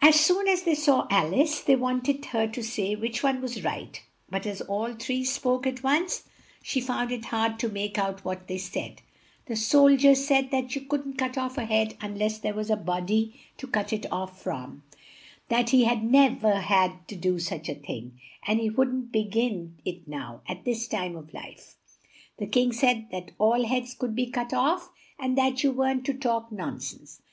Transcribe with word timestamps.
As 0.00 0.14
soon 0.20 0.46
as 0.46 0.62
they 0.62 0.76
saw 0.76 1.08
Al 1.10 1.34
ice, 1.34 1.60
they 1.60 1.74
want 1.74 2.08
ed 2.08 2.24
her 2.26 2.46
to 2.46 2.62
say 2.62 2.94
which 2.94 3.24
one 3.24 3.40
was 3.42 3.64
right, 3.64 4.00
but 4.30 4.46
as 4.46 4.60
all 4.60 4.94
three 4.94 5.24
spoke 5.24 5.66
at 5.66 5.82
once, 5.82 6.22
she 6.62 6.80
found 6.80 7.10
it 7.10 7.24
hard 7.24 7.58
to 7.58 7.68
make 7.68 7.98
out 7.98 8.24
what 8.24 8.46
they 8.46 8.58
said. 8.58 9.02
The 9.46 9.56
sol 9.56 9.96
dier 9.96 10.14
said 10.14 10.52
that 10.52 10.76
you 10.76 10.82
couldn't 10.82 11.18
cut 11.18 11.36
off 11.36 11.58
a 11.58 11.64
head 11.64 11.96
unless 12.00 12.38
there 12.38 12.54
was 12.54 12.70
a 12.70 12.76
bod 12.76 13.10
y 13.10 13.32
to 13.58 13.66
cut 13.66 13.92
it 13.92 14.06
off 14.12 14.40
from; 14.40 14.84
that 15.48 15.70
he 15.70 15.82
had 15.82 16.04
nev 16.04 16.44
er 16.44 16.60
had 16.60 17.08
to 17.08 17.16
do 17.16 17.40
such 17.40 17.68
a 17.68 17.74
thing, 17.74 18.20
and 18.46 18.60
he 18.60 18.70
wouldn't 18.70 19.10
be 19.10 19.24
gin 19.24 19.74
it 19.84 20.06
now, 20.06 20.42
at 20.46 20.64
his 20.64 20.86
time 20.86 21.16
of 21.16 21.34
life. 21.34 21.74
The 22.36 22.46
King 22.46 22.72
said 22.72 23.08
that 23.10 23.32
all 23.40 23.66
heads 23.66 23.94
could 23.94 24.14
be 24.14 24.30
cut 24.30 24.52
off, 24.54 24.90
and 25.18 25.36
that 25.36 25.64
you 25.64 25.72
weren't 25.72 26.04
to 26.04 26.14
talk 26.14 26.52
non 26.52 26.78
sense. 26.78 27.20